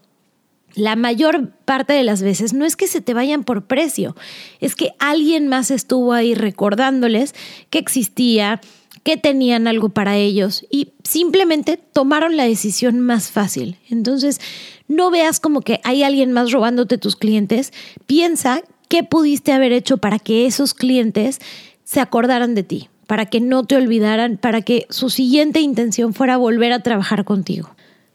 La 0.73 0.95
mayor 0.95 1.51
parte 1.65 1.93
de 1.93 2.03
las 2.03 2.21
veces 2.21 2.53
no 2.53 2.65
es 2.65 2.75
que 2.75 2.88
se 2.88 3.01
te 3.01 3.13
vayan 3.13 3.43
por 3.43 3.65
precio, 3.65 4.15
es 4.59 4.75
que 4.75 4.93
alguien 4.99 5.47
más 5.47 5.71
estuvo 5.71 6.13
ahí 6.13 6.35
recordándoles 6.35 7.35
que 7.69 7.79
existía, 7.79 8.61
que 9.03 9.17
tenían 9.17 9.67
algo 9.67 9.89
para 9.89 10.15
ellos 10.15 10.65
y 10.69 10.93
simplemente 11.03 11.77
tomaron 11.77 12.38
la 12.38 12.45
decisión 12.45 12.99
más 12.99 13.31
fácil. 13.31 13.77
Entonces, 13.89 14.39
no 14.88 15.09
veas 15.11 15.39
como 15.39 15.61
que 15.61 15.81
hay 15.83 16.03
alguien 16.03 16.31
más 16.31 16.51
robándote 16.51 16.97
tus 16.97 17.15
clientes, 17.15 17.73
piensa 18.05 18.61
qué 18.88 19.03
pudiste 19.03 19.51
haber 19.51 19.73
hecho 19.73 19.97
para 19.97 20.19
que 20.19 20.45
esos 20.45 20.73
clientes 20.73 21.39
se 21.83 21.99
acordaran 21.99 22.55
de 22.55 22.63
ti 22.63 22.89
para 23.10 23.25
que 23.25 23.42
no 23.42 23.63
te 23.63 23.75
olvidaran, 23.75 24.38
para 24.38 24.62
que 24.62 24.86
su 24.92 25.10
siguiente 25.10 25.62
intención 25.62 26.13
fuera 26.13 26.38
volver 26.38 26.72
a 26.74 26.84
trabajar 26.84 27.25
contigo. 27.25 27.72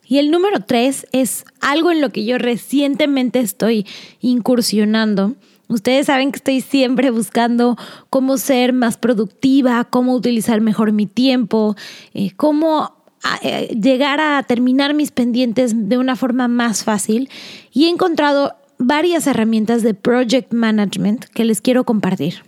Y 0.07 0.19
el 0.19 0.31
número 0.31 0.61
tres 0.61 1.09
es 1.11 1.45
algo 1.61 1.91
en 1.91 2.01
lo 2.01 2.11
que 2.11 2.25
yo 2.25 2.39
recientemente 2.39 3.41
estoy 3.41 3.89
incursionando. 4.21 5.35
Ustedes 5.67 6.07
saben 6.07 6.31
que 6.31 6.37
estoy 6.37 6.61
siempre 6.61 7.11
buscando 7.11 7.77
cómo 8.09 8.39
ser 8.39 8.73
más 8.73 8.97
productiva, 8.97 9.83
cómo 9.83 10.15
utilizar 10.15 10.61
mejor 10.61 10.93
mi 10.93 11.07
tiempo, 11.07 11.75
eh, 12.13 12.31
cómo 12.37 12.95
eh, 13.43 13.77
llegar 13.77 14.21
a 14.21 14.41
terminar 14.45 14.95
mis 14.95 15.11
pendientes 15.11 15.89
de 15.89 15.99
una 15.99 16.15
forma 16.15 16.47
más 16.47 16.85
fácil. 16.85 17.29
Y 17.73 17.87
he 17.87 17.89
encontrado 17.89 18.55
varias 18.79 19.27
herramientas 19.27 19.83
de 19.83 19.95
project 19.95 20.53
management 20.53 21.25
que 21.25 21.45
les 21.45 21.61
quiero 21.61 21.83
compartir. 21.83 22.45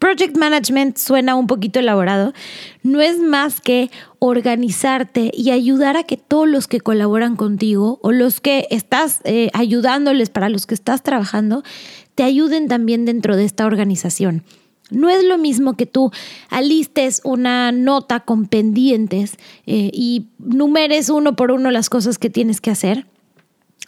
Project 0.00 0.34
Management 0.38 0.96
suena 0.96 1.34
un 1.34 1.46
poquito 1.46 1.78
elaborado, 1.78 2.32
no 2.82 3.02
es 3.02 3.20
más 3.20 3.60
que 3.60 3.90
organizarte 4.18 5.30
y 5.34 5.50
ayudar 5.50 5.98
a 5.98 6.04
que 6.04 6.16
todos 6.16 6.48
los 6.48 6.66
que 6.68 6.80
colaboran 6.80 7.36
contigo 7.36 8.00
o 8.02 8.10
los 8.10 8.40
que 8.40 8.66
estás 8.70 9.20
eh, 9.24 9.50
ayudándoles 9.52 10.30
para 10.30 10.48
los 10.48 10.66
que 10.66 10.74
estás 10.74 11.02
trabajando, 11.02 11.62
te 12.14 12.22
ayuden 12.22 12.66
también 12.66 13.04
dentro 13.04 13.36
de 13.36 13.44
esta 13.44 13.66
organización. 13.66 14.42
No 14.90 15.10
es 15.10 15.22
lo 15.22 15.36
mismo 15.36 15.74
que 15.74 15.84
tú 15.84 16.10
alistes 16.48 17.20
una 17.22 17.70
nota 17.70 18.20
con 18.20 18.46
pendientes 18.46 19.36
eh, 19.66 19.90
y 19.92 20.28
numeres 20.38 21.10
uno 21.10 21.36
por 21.36 21.50
uno 21.50 21.70
las 21.70 21.90
cosas 21.90 22.16
que 22.16 22.30
tienes 22.30 22.62
que 22.62 22.70
hacer 22.70 23.06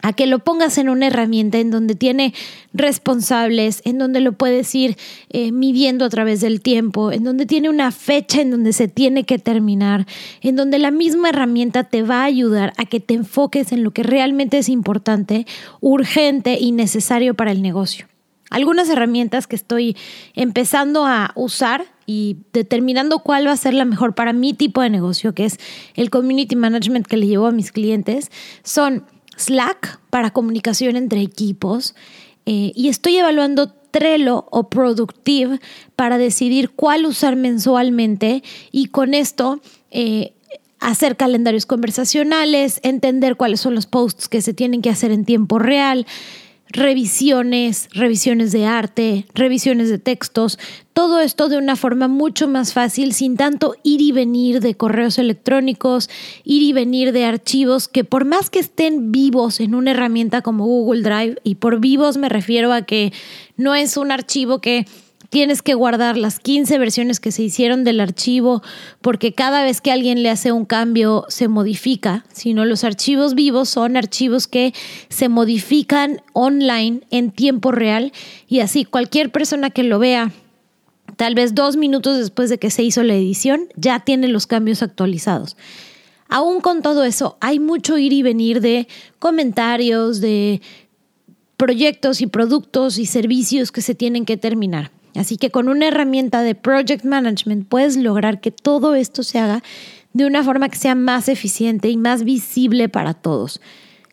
a 0.02 0.12
que 0.12 0.26
lo 0.26 0.40
pongas 0.40 0.76
en 0.78 0.88
una 0.88 1.06
herramienta 1.06 1.58
en 1.58 1.70
donde 1.70 1.94
tiene 1.94 2.34
responsables, 2.74 3.80
en 3.84 3.98
donde 3.98 4.20
lo 4.20 4.32
puedes 4.32 4.74
ir 4.74 4.96
eh, 5.30 5.52
midiendo 5.52 6.04
a 6.04 6.10
través 6.10 6.40
del 6.40 6.60
tiempo, 6.60 7.12
en 7.12 7.24
donde 7.24 7.46
tiene 7.46 7.70
una 7.70 7.92
fecha 7.92 8.40
en 8.40 8.50
donde 8.50 8.72
se 8.72 8.88
tiene 8.88 9.24
que 9.24 9.38
terminar, 9.38 10.06
en 10.40 10.56
donde 10.56 10.78
la 10.78 10.90
misma 10.90 11.30
herramienta 11.30 11.84
te 11.84 12.02
va 12.02 12.22
a 12.22 12.24
ayudar 12.24 12.72
a 12.76 12.84
que 12.84 13.00
te 13.00 13.14
enfoques 13.14 13.72
en 13.72 13.84
lo 13.84 13.92
que 13.92 14.02
realmente 14.02 14.58
es 14.58 14.68
importante, 14.68 15.46
urgente 15.80 16.58
y 16.60 16.72
necesario 16.72 17.34
para 17.34 17.52
el 17.52 17.62
negocio. 17.62 18.06
Algunas 18.50 18.90
herramientas 18.90 19.46
que 19.46 19.56
estoy 19.56 19.96
empezando 20.34 21.06
a 21.06 21.32
usar 21.36 21.86
y 22.04 22.36
determinando 22.52 23.20
cuál 23.20 23.46
va 23.46 23.52
a 23.52 23.56
ser 23.56 23.72
la 23.72 23.86
mejor 23.86 24.14
para 24.14 24.34
mi 24.34 24.52
tipo 24.52 24.82
de 24.82 24.90
negocio, 24.90 25.32
que 25.32 25.46
es 25.46 25.58
el 25.94 26.10
community 26.10 26.54
management 26.54 27.06
que 27.06 27.16
le 27.16 27.28
llevo 27.28 27.46
a 27.46 27.52
mis 27.52 27.72
clientes, 27.72 28.30
son 28.62 29.06
Slack 29.36 30.00
para 30.10 30.30
comunicación 30.30 30.96
entre 30.96 31.20
equipos 31.20 31.94
eh, 32.46 32.72
y 32.74 32.88
estoy 32.88 33.16
evaluando 33.16 33.72
Trello 33.90 34.46
o 34.50 34.68
Productive 34.68 35.60
para 35.96 36.18
decidir 36.18 36.70
cuál 36.70 37.06
usar 37.06 37.36
mensualmente 37.36 38.42
y 38.72 38.86
con 38.86 39.14
esto 39.14 39.60
eh, 39.90 40.32
hacer 40.80 41.16
calendarios 41.16 41.66
conversacionales, 41.66 42.80
entender 42.82 43.36
cuáles 43.36 43.60
son 43.60 43.74
los 43.74 43.86
posts 43.86 44.28
que 44.28 44.42
se 44.42 44.52
tienen 44.52 44.82
que 44.82 44.90
hacer 44.90 45.12
en 45.12 45.24
tiempo 45.24 45.58
real, 45.58 46.06
revisiones, 46.68 47.88
revisiones 47.92 48.52
de 48.52 48.66
arte, 48.66 49.26
revisiones 49.34 49.90
de 49.90 49.98
textos, 49.98 50.58
todo 50.92 51.20
esto 51.20 51.48
de 51.48 51.58
una 51.58 51.76
forma 51.76 52.08
mucho 52.08 52.48
más 52.48 52.72
fácil, 52.72 53.12
sin 53.12 53.36
tanto 53.36 53.74
ir 53.82 54.00
y 54.00 54.12
venir 54.12 54.60
de 54.60 54.74
correos 54.74 55.18
electrónicos, 55.18 56.08
ir 56.44 56.62
y 56.62 56.72
venir 56.72 57.12
de 57.12 57.24
archivos 57.24 57.88
que 57.88 58.04
por 58.04 58.24
más 58.24 58.50
que 58.50 58.58
estén 58.58 59.12
vivos 59.12 59.60
en 59.60 59.74
una 59.74 59.92
herramienta 59.92 60.42
como 60.42 60.64
Google 60.64 61.02
Drive, 61.02 61.36
y 61.44 61.56
por 61.56 61.80
vivos 61.80 62.16
me 62.16 62.28
refiero 62.28 62.72
a 62.72 62.82
que 62.82 63.12
no 63.56 63.74
es 63.74 63.96
un 63.96 64.10
archivo 64.10 64.60
que 64.60 64.86
tienes 65.32 65.62
que 65.62 65.72
guardar 65.72 66.18
las 66.18 66.38
15 66.40 66.76
versiones 66.76 67.18
que 67.18 67.32
se 67.32 67.42
hicieron 67.42 67.84
del 67.84 68.00
archivo 68.00 68.62
porque 69.00 69.32
cada 69.32 69.64
vez 69.64 69.80
que 69.80 69.90
alguien 69.90 70.22
le 70.22 70.28
hace 70.28 70.52
un 70.52 70.66
cambio 70.66 71.24
se 71.28 71.48
modifica, 71.48 72.26
sino 72.34 72.66
los 72.66 72.84
archivos 72.84 73.34
vivos 73.34 73.70
son 73.70 73.96
archivos 73.96 74.46
que 74.46 74.74
se 75.08 75.30
modifican 75.30 76.20
online 76.34 77.00
en 77.10 77.30
tiempo 77.30 77.72
real 77.72 78.12
y 78.46 78.60
así 78.60 78.84
cualquier 78.84 79.32
persona 79.32 79.70
que 79.70 79.84
lo 79.84 79.98
vea 79.98 80.32
tal 81.16 81.34
vez 81.34 81.54
dos 81.54 81.78
minutos 81.78 82.18
después 82.18 82.50
de 82.50 82.58
que 82.58 82.68
se 82.68 82.82
hizo 82.82 83.02
la 83.02 83.14
edición 83.14 83.68
ya 83.74 84.00
tiene 84.00 84.28
los 84.28 84.46
cambios 84.46 84.82
actualizados. 84.82 85.56
Aún 86.28 86.60
con 86.60 86.82
todo 86.82 87.04
eso, 87.04 87.38
hay 87.40 87.58
mucho 87.58 87.96
ir 87.96 88.12
y 88.12 88.22
venir 88.22 88.60
de 88.60 88.86
comentarios, 89.18 90.20
de 90.20 90.60
proyectos 91.56 92.20
y 92.20 92.26
productos 92.26 92.98
y 92.98 93.06
servicios 93.06 93.72
que 93.72 93.80
se 93.80 93.94
tienen 93.94 94.26
que 94.26 94.36
terminar. 94.36 94.90
Así 95.14 95.36
que 95.36 95.50
con 95.50 95.68
una 95.68 95.88
herramienta 95.88 96.42
de 96.42 96.54
project 96.54 97.04
management 97.04 97.68
puedes 97.68 97.96
lograr 97.96 98.40
que 98.40 98.50
todo 98.50 98.94
esto 98.94 99.22
se 99.22 99.38
haga 99.38 99.62
de 100.12 100.26
una 100.26 100.42
forma 100.42 100.68
que 100.68 100.78
sea 100.78 100.94
más 100.94 101.28
eficiente 101.28 101.88
y 101.88 101.96
más 101.96 102.24
visible 102.24 102.88
para 102.88 103.14
todos. 103.14 103.60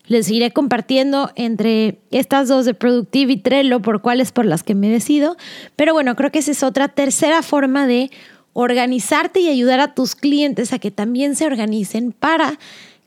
Les 0.08 0.30
iré 0.32 0.52
compartiendo 0.52 1.32
entre 1.36 2.00
estas 2.10 2.48
dos 2.48 2.66
de 2.66 2.74
Productive 2.74 3.34
y 3.34 3.38
Trello 3.38 3.80
por 3.82 4.02
cuáles 4.02 4.32
por 4.32 4.46
las 4.46 4.64
que 4.64 4.76
me 4.76 4.90
decido, 4.90 5.38
pero 5.76 5.94
bueno, 5.94 6.16
creo 6.16 6.32
que 6.32 6.40
esa 6.40 6.52
es 6.52 6.64
otra 6.64 6.88
tercera 6.88 7.44
forma 7.44 7.86
de 7.86 8.10
organizarte 8.54 9.40
y 9.40 9.50
ayudar 9.50 9.80
a 9.80 9.94
tus 9.94 10.16
clientes 10.16 10.74
a 10.74 10.80
que 10.80 10.90
también 10.90 11.36
se 11.36 11.46
organicen 11.46 12.12
para 12.12 12.58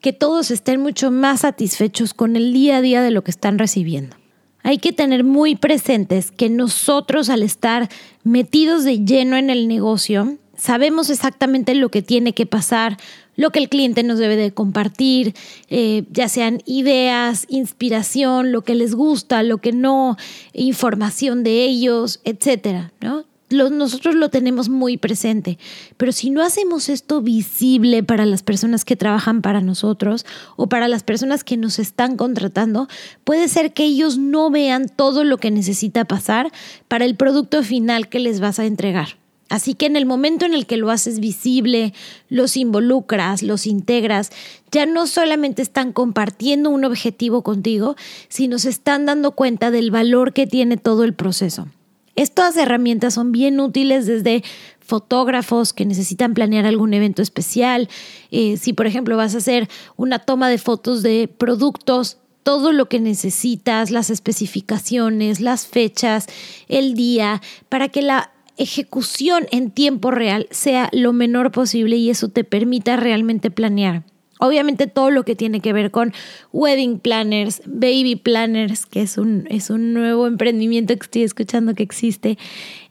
que 0.00 0.12
todos 0.12 0.50
estén 0.50 0.80
mucho 0.80 1.10
más 1.10 1.40
satisfechos 1.40 2.14
con 2.14 2.36
el 2.36 2.52
día 2.52 2.76
a 2.76 2.82
día 2.82 3.02
de 3.02 3.10
lo 3.10 3.24
que 3.24 3.32
están 3.32 3.58
recibiendo 3.58 4.21
hay 4.62 4.78
que 4.78 4.92
tener 4.92 5.24
muy 5.24 5.56
presentes 5.56 6.30
que 6.30 6.48
nosotros 6.48 7.28
al 7.28 7.42
estar 7.42 7.88
metidos 8.24 8.84
de 8.84 9.04
lleno 9.04 9.36
en 9.36 9.50
el 9.50 9.68
negocio, 9.68 10.38
sabemos 10.56 11.10
exactamente 11.10 11.74
lo 11.74 11.88
que 11.90 12.02
tiene 12.02 12.34
que 12.34 12.46
pasar, 12.46 12.96
lo 13.34 13.50
que 13.50 13.58
el 13.58 13.68
cliente 13.68 14.02
nos 14.02 14.18
debe 14.18 14.36
de 14.36 14.52
compartir, 14.52 15.34
eh, 15.68 16.04
ya 16.10 16.28
sean 16.28 16.62
ideas, 16.66 17.46
inspiración, 17.48 18.52
lo 18.52 18.62
que 18.62 18.74
les 18.74 18.94
gusta, 18.94 19.42
lo 19.42 19.58
que 19.58 19.72
no, 19.72 20.16
información 20.52 21.42
de 21.42 21.64
ellos, 21.64 22.20
etcétera, 22.24 22.92
¿no? 23.00 23.24
Nosotros 23.52 24.14
lo 24.14 24.28
tenemos 24.28 24.68
muy 24.68 24.96
presente, 24.96 25.58
pero 25.96 26.12
si 26.12 26.30
no 26.30 26.42
hacemos 26.42 26.88
esto 26.88 27.20
visible 27.20 28.02
para 28.02 28.26
las 28.26 28.42
personas 28.42 28.84
que 28.84 28.96
trabajan 28.96 29.42
para 29.42 29.60
nosotros 29.60 30.26
o 30.56 30.68
para 30.68 30.88
las 30.88 31.02
personas 31.02 31.44
que 31.44 31.56
nos 31.56 31.78
están 31.78 32.16
contratando, 32.16 32.88
puede 33.24 33.48
ser 33.48 33.72
que 33.72 33.84
ellos 33.84 34.18
no 34.18 34.50
vean 34.50 34.88
todo 34.88 35.24
lo 35.24 35.38
que 35.38 35.50
necesita 35.50 36.04
pasar 36.04 36.52
para 36.88 37.04
el 37.04 37.16
producto 37.16 37.62
final 37.62 38.08
que 38.08 38.18
les 38.18 38.40
vas 38.40 38.58
a 38.58 38.66
entregar. 38.66 39.22
Así 39.52 39.74
que 39.74 39.84
en 39.84 39.96
el 39.96 40.06
momento 40.06 40.46
en 40.46 40.54
el 40.54 40.64
que 40.64 40.78
lo 40.78 40.90
haces 40.90 41.20
visible, 41.20 41.92
los 42.30 42.56
involucras, 42.56 43.42
los 43.42 43.66
integras, 43.66 44.30
ya 44.70 44.86
no 44.86 45.06
solamente 45.06 45.60
están 45.60 45.92
compartiendo 45.92 46.70
un 46.70 46.86
objetivo 46.86 47.42
contigo, 47.42 47.94
sino 48.28 48.58
se 48.58 48.70
están 48.70 49.04
dando 49.04 49.32
cuenta 49.32 49.70
del 49.70 49.90
valor 49.90 50.32
que 50.32 50.46
tiene 50.46 50.78
todo 50.78 51.04
el 51.04 51.12
proceso. 51.12 51.68
Estas 52.14 52.56
herramientas 52.56 53.14
son 53.14 53.32
bien 53.32 53.58
útiles 53.60 54.06
desde 54.06 54.42
fotógrafos 54.80 55.72
que 55.72 55.86
necesitan 55.86 56.34
planear 56.34 56.66
algún 56.66 56.92
evento 56.92 57.22
especial. 57.22 57.88
Eh, 58.30 58.58
si, 58.58 58.72
por 58.72 58.86
ejemplo, 58.86 59.16
vas 59.16 59.34
a 59.34 59.38
hacer 59.38 59.68
una 59.96 60.18
toma 60.18 60.50
de 60.50 60.58
fotos 60.58 61.02
de 61.02 61.28
productos, 61.28 62.18
todo 62.42 62.72
lo 62.72 62.88
que 62.88 63.00
necesitas, 63.00 63.90
las 63.90 64.10
especificaciones, 64.10 65.40
las 65.40 65.66
fechas, 65.66 66.26
el 66.68 66.94
día, 66.94 67.40
para 67.68 67.88
que 67.88 68.02
la 68.02 68.32
ejecución 68.56 69.46
en 69.50 69.70
tiempo 69.70 70.10
real 70.10 70.46
sea 70.50 70.90
lo 70.92 71.12
menor 71.12 71.52
posible 71.52 71.96
y 71.96 72.10
eso 72.10 72.28
te 72.28 72.44
permita 72.44 72.96
realmente 72.96 73.50
planear. 73.50 74.04
Obviamente 74.44 74.88
todo 74.88 75.12
lo 75.12 75.24
que 75.24 75.36
tiene 75.36 75.60
que 75.60 75.72
ver 75.72 75.92
con 75.92 76.12
wedding 76.52 76.98
planners, 76.98 77.62
baby 77.64 78.16
planners, 78.16 78.86
que 78.86 79.02
es 79.02 79.16
un, 79.16 79.46
es 79.48 79.70
un 79.70 79.94
nuevo 79.94 80.26
emprendimiento 80.26 80.96
que 80.96 81.04
estoy 81.04 81.22
escuchando 81.22 81.76
que 81.76 81.84
existe, 81.84 82.38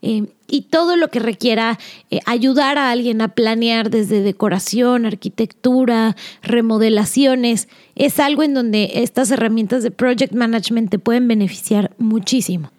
eh, 0.01 0.27
y 0.47 0.61
todo 0.61 0.95
lo 0.95 1.09
que 1.09 1.19
requiera 1.19 1.77
eh, 2.09 2.19
ayudar 2.25 2.77
a 2.77 2.89
alguien 2.89 3.19
a 3.19 3.27
planear 3.27 3.89
desde 3.89 4.21
decoración, 4.21 5.05
arquitectura, 5.05 6.15
remodelaciones, 6.41 7.67
es 7.95 8.21
algo 8.21 8.43
en 8.43 8.53
donde 8.53 8.89
estas 8.95 9.29
herramientas 9.29 9.83
de 9.83 9.91
project 9.91 10.31
management 10.33 10.89
te 10.89 10.99
pueden 10.99 11.27
beneficiar 11.27 11.91
muchísimo. 11.97 12.71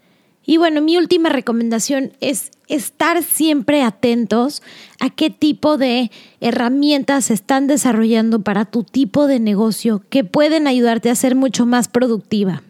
Y 0.45 0.57
bueno, 0.57 0.83
mi 0.83 0.97
última 0.97 1.29
recomendación 1.29 2.13
es 2.21 2.51
estar 2.69 3.23
siempre 3.23 3.83
atentos 3.83 4.63
a 4.99 5.11
qué 5.11 5.31
tipo 5.31 5.79
de 5.79 6.11
herramientas 6.41 7.27
se 7.27 7.35
están 7.35 7.67
desarrollando 7.67 8.43
para 8.43 8.65
tu 8.65 8.83
tipo 8.83 9.27
de 9.27 9.39
negocio 9.39 10.03
que 10.09 10.25
pueden 10.25 10.67
ayudarte 10.67 11.11
a 11.11 11.15
ser 11.15 11.37
mucho 11.37 11.67
más 11.67 11.89
productiva. 11.89 12.63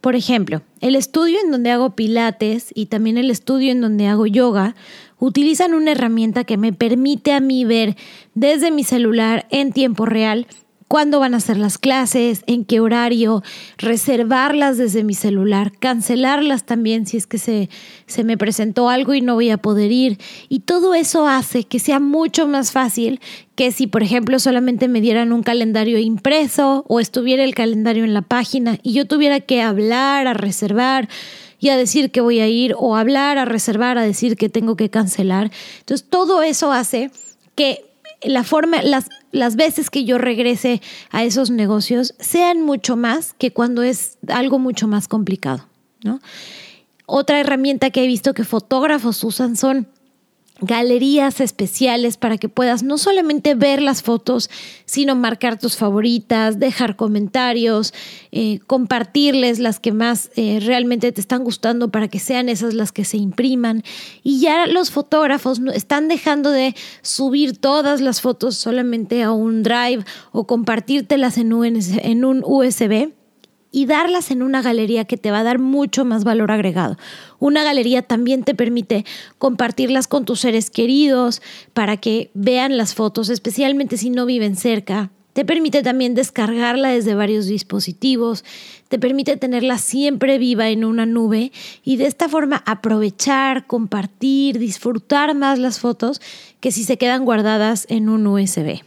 Por 0.00 0.14
ejemplo, 0.14 0.62
el 0.80 0.94
estudio 0.94 1.38
en 1.42 1.50
donde 1.50 1.72
hago 1.72 1.96
pilates 1.96 2.70
y 2.72 2.86
también 2.86 3.18
el 3.18 3.30
estudio 3.30 3.72
en 3.72 3.80
donde 3.80 4.06
hago 4.06 4.26
yoga 4.26 4.76
utilizan 5.18 5.74
una 5.74 5.90
herramienta 5.90 6.44
que 6.44 6.56
me 6.56 6.72
permite 6.72 7.32
a 7.32 7.40
mí 7.40 7.64
ver 7.64 7.96
desde 8.34 8.70
mi 8.70 8.84
celular 8.84 9.46
en 9.50 9.72
tiempo 9.72 10.06
real 10.06 10.46
cuándo 10.88 11.20
van 11.20 11.34
a 11.34 11.40
ser 11.40 11.58
las 11.58 11.78
clases, 11.78 12.42
en 12.46 12.64
qué 12.64 12.80
horario, 12.80 13.42
reservarlas 13.76 14.78
desde 14.78 15.04
mi 15.04 15.14
celular, 15.14 15.72
cancelarlas 15.78 16.64
también 16.64 17.06
si 17.06 17.18
es 17.18 17.26
que 17.26 17.38
se, 17.38 17.68
se 18.06 18.24
me 18.24 18.38
presentó 18.38 18.88
algo 18.88 19.14
y 19.14 19.20
no 19.20 19.34
voy 19.34 19.50
a 19.50 19.58
poder 19.58 19.92
ir. 19.92 20.18
Y 20.48 20.60
todo 20.60 20.94
eso 20.94 21.28
hace 21.28 21.64
que 21.64 21.78
sea 21.78 22.00
mucho 22.00 22.48
más 22.48 22.72
fácil 22.72 23.20
que 23.54 23.70
si, 23.70 23.86
por 23.86 24.02
ejemplo, 24.02 24.38
solamente 24.38 24.88
me 24.88 25.00
dieran 25.00 25.32
un 25.32 25.42
calendario 25.42 25.98
impreso 25.98 26.84
o 26.88 27.00
estuviera 27.00 27.44
el 27.44 27.54
calendario 27.54 28.04
en 28.04 28.14
la 28.14 28.22
página 28.22 28.78
y 28.82 28.94
yo 28.94 29.06
tuviera 29.06 29.40
que 29.40 29.60
hablar, 29.62 30.26
a 30.26 30.32
reservar 30.32 31.08
y 31.60 31.70
a 31.70 31.76
decir 31.76 32.10
que 32.10 32.20
voy 32.20 32.40
a 32.40 32.48
ir 32.48 32.74
o 32.78 32.96
hablar, 32.96 33.36
a 33.36 33.44
reservar, 33.44 33.98
a 33.98 34.02
decir 34.02 34.36
que 34.36 34.48
tengo 34.48 34.76
que 34.76 34.90
cancelar. 34.90 35.50
Entonces, 35.80 36.06
todo 36.08 36.42
eso 36.42 36.72
hace 36.72 37.10
que 37.56 37.87
la 38.22 38.44
forma, 38.44 38.82
las, 38.82 39.08
las 39.32 39.56
veces 39.56 39.90
que 39.90 40.04
yo 40.04 40.18
regrese 40.18 40.80
a 41.10 41.24
esos 41.24 41.50
negocios 41.50 42.14
sean 42.18 42.62
mucho 42.62 42.96
más 42.96 43.34
que 43.34 43.52
cuando 43.52 43.82
es 43.82 44.18
algo 44.28 44.58
mucho 44.58 44.88
más 44.88 45.08
complicado, 45.08 45.66
¿no? 46.02 46.20
Otra 47.06 47.40
herramienta 47.40 47.90
que 47.90 48.04
he 48.04 48.06
visto 48.06 48.34
que 48.34 48.44
fotógrafos 48.44 49.24
usan 49.24 49.56
son 49.56 49.88
galerías 50.60 51.40
especiales 51.40 52.16
para 52.16 52.36
que 52.36 52.48
puedas 52.48 52.82
no 52.82 52.98
solamente 52.98 53.54
ver 53.54 53.80
las 53.80 54.02
fotos, 54.02 54.50
sino 54.84 55.14
marcar 55.14 55.58
tus 55.58 55.76
favoritas, 55.76 56.58
dejar 56.58 56.96
comentarios, 56.96 57.94
eh, 58.32 58.58
compartirles 58.66 59.60
las 59.60 59.78
que 59.78 59.92
más 59.92 60.30
eh, 60.36 60.58
realmente 60.60 61.12
te 61.12 61.20
están 61.20 61.44
gustando 61.44 61.90
para 61.90 62.08
que 62.08 62.18
sean 62.18 62.48
esas 62.48 62.74
las 62.74 62.90
que 62.90 63.04
se 63.04 63.18
impriman. 63.18 63.84
Y 64.22 64.40
ya 64.40 64.66
los 64.66 64.90
fotógrafos 64.90 65.60
están 65.74 66.08
dejando 66.08 66.50
de 66.50 66.74
subir 67.02 67.56
todas 67.56 68.00
las 68.00 68.20
fotos 68.20 68.56
solamente 68.56 69.22
a 69.22 69.30
un 69.30 69.62
drive 69.62 70.04
o 70.32 70.46
compartírtelas 70.46 71.38
en 71.38 71.52
un, 71.52 71.66
en 71.66 72.24
un 72.24 72.42
USB 72.44 73.12
y 73.70 73.86
darlas 73.86 74.30
en 74.30 74.42
una 74.42 74.62
galería 74.62 75.04
que 75.04 75.16
te 75.16 75.30
va 75.30 75.40
a 75.40 75.44
dar 75.44 75.58
mucho 75.58 76.04
más 76.04 76.24
valor 76.24 76.50
agregado. 76.50 76.96
Una 77.38 77.62
galería 77.64 78.02
también 78.02 78.42
te 78.42 78.54
permite 78.54 79.04
compartirlas 79.38 80.08
con 80.08 80.24
tus 80.24 80.40
seres 80.40 80.70
queridos 80.70 81.42
para 81.74 81.96
que 81.96 82.30
vean 82.34 82.76
las 82.76 82.94
fotos, 82.94 83.28
especialmente 83.28 83.96
si 83.96 84.10
no 84.10 84.26
viven 84.26 84.56
cerca. 84.56 85.10
Te 85.34 85.44
permite 85.44 85.82
también 85.82 86.16
descargarla 86.16 86.88
desde 86.88 87.14
varios 87.14 87.46
dispositivos, 87.46 88.44
te 88.88 88.98
permite 88.98 89.36
tenerla 89.36 89.78
siempre 89.78 90.36
viva 90.36 90.68
en 90.70 90.84
una 90.84 91.06
nube 91.06 91.52
y 91.84 91.96
de 91.96 92.06
esta 92.06 92.28
forma 92.28 92.64
aprovechar, 92.66 93.68
compartir, 93.68 94.58
disfrutar 94.58 95.36
más 95.36 95.60
las 95.60 95.78
fotos 95.78 96.20
que 96.58 96.72
si 96.72 96.82
se 96.82 96.96
quedan 96.96 97.24
guardadas 97.24 97.86
en 97.88 98.08
un 98.08 98.26
USB. 98.26 98.80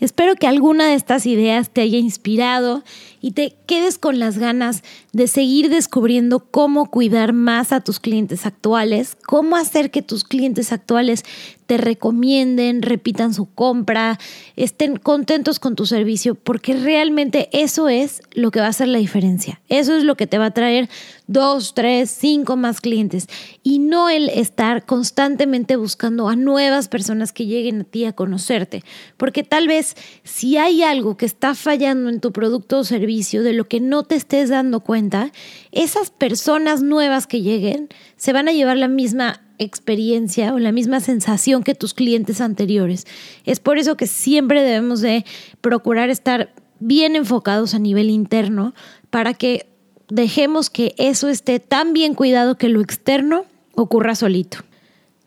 Espero 0.00 0.34
que 0.34 0.46
alguna 0.46 0.88
de 0.88 0.94
estas 0.94 1.26
ideas 1.26 1.70
te 1.70 1.82
haya 1.82 1.98
inspirado 1.98 2.82
y 3.20 3.32
te 3.32 3.56
quedes 3.66 3.98
con 3.98 4.18
las 4.18 4.38
ganas 4.38 4.82
de 5.12 5.26
seguir 5.26 5.68
descubriendo 5.68 6.40
cómo 6.40 6.90
cuidar 6.90 7.32
más 7.32 7.72
a 7.72 7.80
tus 7.80 8.00
clientes 8.00 8.46
actuales, 8.46 9.16
cómo 9.26 9.56
hacer 9.56 9.90
que 9.90 10.02
tus 10.02 10.24
clientes 10.24 10.72
actuales 10.72 11.24
te 11.66 11.76
recomienden, 11.76 12.82
repitan 12.82 13.32
su 13.32 13.46
compra, 13.46 14.18
estén 14.56 14.96
contentos 14.96 15.60
con 15.60 15.76
tu 15.76 15.86
servicio, 15.86 16.34
porque 16.34 16.74
realmente 16.74 17.48
eso 17.52 17.88
es 17.88 18.22
lo 18.32 18.50
que 18.50 18.58
va 18.58 18.66
a 18.66 18.70
hacer 18.70 18.88
la 18.88 18.98
diferencia. 18.98 19.60
Eso 19.68 19.96
es 19.96 20.02
lo 20.02 20.16
que 20.16 20.26
te 20.26 20.38
va 20.38 20.46
a 20.46 20.50
traer 20.50 20.88
dos, 21.28 21.74
tres, 21.74 22.10
cinco 22.10 22.56
más 22.56 22.80
clientes 22.80 23.28
y 23.62 23.78
no 23.78 24.08
el 24.08 24.30
estar 24.30 24.84
constantemente 24.84 25.76
buscando 25.76 26.28
a 26.28 26.34
nuevas 26.34 26.88
personas 26.88 27.30
que 27.32 27.46
lleguen 27.46 27.82
a 27.82 27.84
ti 27.84 28.04
a 28.04 28.14
conocerte, 28.14 28.82
porque 29.16 29.44
tal 29.44 29.68
vez 29.68 29.94
si 30.24 30.56
hay 30.56 30.82
algo 30.82 31.16
que 31.16 31.26
está 31.26 31.54
fallando 31.54 32.10
en 32.10 32.18
tu 32.18 32.32
producto 32.32 32.78
o 32.80 32.84
servicio, 32.84 33.09
de 33.42 33.52
lo 33.52 33.66
que 33.66 33.80
no 33.80 34.04
te 34.04 34.14
estés 34.14 34.48
dando 34.48 34.80
cuenta, 34.80 35.32
esas 35.72 36.10
personas 36.10 36.82
nuevas 36.82 37.26
que 37.26 37.42
lleguen 37.42 37.88
se 38.16 38.32
van 38.32 38.48
a 38.48 38.52
llevar 38.52 38.76
la 38.76 38.88
misma 38.88 39.40
experiencia 39.58 40.54
o 40.54 40.58
la 40.58 40.72
misma 40.72 41.00
sensación 41.00 41.62
que 41.62 41.74
tus 41.74 41.92
clientes 41.92 42.40
anteriores. 42.40 43.06
Es 43.44 43.60
por 43.60 43.78
eso 43.78 43.96
que 43.96 44.06
siempre 44.06 44.62
debemos 44.62 45.00
de 45.00 45.24
procurar 45.60 46.08
estar 46.08 46.52
bien 46.78 47.16
enfocados 47.16 47.74
a 47.74 47.78
nivel 47.78 48.10
interno 48.10 48.74
para 49.10 49.34
que 49.34 49.66
dejemos 50.08 50.70
que 50.70 50.94
eso 50.96 51.28
esté 51.28 51.60
tan 51.60 51.92
bien 51.92 52.14
cuidado 52.14 52.56
que 52.56 52.68
lo 52.68 52.80
externo 52.80 53.44
ocurra 53.74 54.14
solito. 54.14 54.58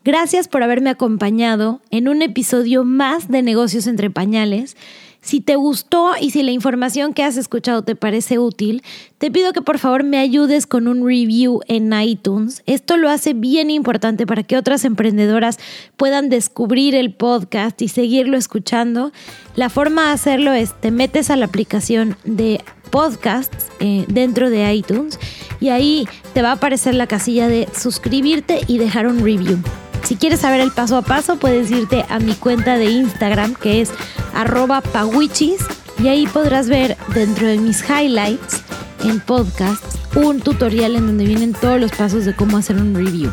Gracias 0.04 0.48
por 0.48 0.62
haberme 0.62 0.90
acompañado 0.90 1.80
en 1.90 2.08
un 2.08 2.20
episodio 2.20 2.84
más 2.84 3.28
de 3.28 3.40
Negocios 3.40 3.86
entre 3.86 4.10
Pañales. 4.10 4.76
Si 5.24 5.40
te 5.40 5.56
gustó 5.56 6.10
y 6.20 6.30
si 6.30 6.42
la 6.42 6.50
información 6.50 7.14
que 7.14 7.22
has 7.22 7.38
escuchado 7.38 7.82
te 7.82 7.96
parece 7.96 8.38
útil, 8.38 8.82
te 9.16 9.30
pido 9.30 9.54
que 9.54 9.62
por 9.62 9.78
favor 9.78 10.04
me 10.04 10.18
ayudes 10.18 10.66
con 10.66 10.86
un 10.86 10.98
review 10.98 11.60
en 11.66 11.94
iTunes. 11.98 12.62
Esto 12.66 12.98
lo 12.98 13.08
hace 13.08 13.32
bien 13.32 13.70
importante 13.70 14.26
para 14.26 14.42
que 14.42 14.58
otras 14.58 14.84
emprendedoras 14.84 15.58
puedan 15.96 16.28
descubrir 16.28 16.94
el 16.94 17.14
podcast 17.14 17.80
y 17.80 17.88
seguirlo 17.88 18.36
escuchando. 18.36 19.12
La 19.56 19.70
forma 19.70 20.08
de 20.08 20.12
hacerlo 20.12 20.52
es 20.52 20.78
te 20.78 20.90
metes 20.90 21.30
a 21.30 21.36
la 21.36 21.46
aplicación 21.46 22.18
de 22.24 22.62
podcasts 22.90 23.68
eh, 23.80 24.04
dentro 24.08 24.50
de 24.50 24.74
iTunes 24.74 25.18
y 25.58 25.70
ahí 25.70 26.06
te 26.34 26.42
va 26.42 26.50
a 26.50 26.56
aparecer 26.56 26.94
la 26.94 27.06
casilla 27.06 27.48
de 27.48 27.66
suscribirte 27.74 28.60
y 28.66 28.76
dejar 28.76 29.06
un 29.06 29.20
review. 29.20 29.58
Si 30.04 30.16
quieres 30.16 30.40
saber 30.40 30.60
el 30.60 30.70
paso 30.70 30.98
a 30.98 31.02
paso, 31.02 31.36
puedes 31.36 31.70
irte 31.70 32.04
a 32.10 32.18
mi 32.18 32.34
cuenta 32.34 32.76
de 32.76 32.86
Instagram 32.86 33.54
que 33.54 33.80
es 33.80 33.90
arroba 34.34 34.82
pawichis 34.82 35.64
y 35.98 36.08
ahí 36.08 36.26
podrás 36.26 36.68
ver 36.68 36.96
dentro 37.14 37.46
de 37.46 37.56
mis 37.56 37.82
highlights 37.88 38.62
en 39.02 39.20
podcast 39.20 39.82
un 40.14 40.40
tutorial 40.40 40.96
en 40.96 41.06
donde 41.06 41.24
vienen 41.24 41.54
todos 41.54 41.80
los 41.80 41.90
pasos 41.92 42.26
de 42.26 42.36
cómo 42.36 42.58
hacer 42.58 42.76
un 42.76 42.94
review. 42.94 43.30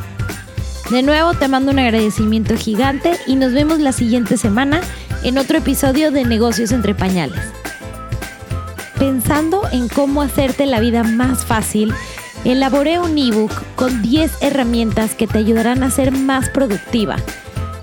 De 0.89 1.03
nuevo 1.03 1.33
te 1.33 1.47
mando 1.47 1.71
un 1.71 1.79
agradecimiento 1.79 2.55
gigante 2.55 3.17
y 3.27 3.35
nos 3.35 3.53
vemos 3.53 3.79
la 3.79 3.91
siguiente 3.91 4.37
semana 4.37 4.81
en 5.23 5.37
otro 5.37 5.57
episodio 5.57 6.11
de 6.11 6.23
Negocios 6.23 6.71
entre 6.71 6.95
Pañales. 6.95 7.41
Pensando 8.97 9.63
en 9.71 9.89
cómo 9.89 10.21
hacerte 10.21 10.65
la 10.65 10.79
vida 10.79 11.03
más 11.03 11.45
fácil, 11.45 11.93
elaboré 12.45 12.99
un 12.99 13.17
ebook 13.17 13.51
con 13.75 14.01
10 14.01 14.41
herramientas 14.41 15.15
que 15.15 15.27
te 15.27 15.37
ayudarán 15.37 15.83
a 15.83 15.91
ser 15.91 16.11
más 16.11 16.49
productiva. 16.49 17.17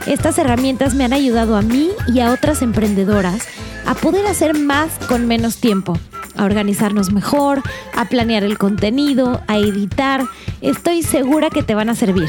Estas 0.07 0.38
herramientas 0.38 0.94
me 0.94 1.05
han 1.05 1.12
ayudado 1.12 1.57
a 1.57 1.62
mí 1.62 1.90
y 2.12 2.21
a 2.21 2.33
otras 2.33 2.62
emprendedoras 2.62 3.47
a 3.87 3.94
poder 3.94 4.27
hacer 4.27 4.59
más 4.59 4.90
con 5.07 5.27
menos 5.27 5.59
tiempo, 5.59 5.99
a 6.37 6.44
organizarnos 6.44 7.12
mejor, 7.12 7.62
a 7.94 8.05
planear 8.07 8.42
el 8.42 8.59
contenido, 8.59 9.42
a 9.47 9.57
editar. 9.57 10.25
Estoy 10.61 11.03
segura 11.03 11.51
que 11.51 11.62
te 11.62 11.75
van 11.75 11.88
a 11.88 11.94
servir. 11.94 12.29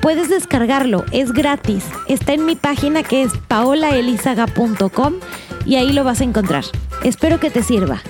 Puedes 0.00 0.28
descargarlo, 0.28 1.04
es 1.10 1.32
gratis. 1.32 1.84
Está 2.08 2.32
en 2.32 2.44
mi 2.44 2.56
página 2.56 3.02
que 3.02 3.22
es 3.22 3.32
paolaelizaga.com 3.48 5.14
y 5.64 5.76
ahí 5.76 5.92
lo 5.92 6.04
vas 6.04 6.20
a 6.20 6.24
encontrar. 6.24 6.64
Espero 7.02 7.40
que 7.40 7.50
te 7.50 7.62
sirva. 7.62 8.00